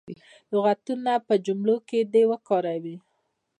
لغتونه 0.53 1.13
په 1.27 1.33
جملو 1.45 1.75
کې 1.87 1.99
دې 2.13 2.23
وکاروي. 2.31 2.95